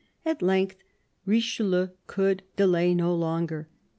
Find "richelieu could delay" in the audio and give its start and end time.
1.27-2.95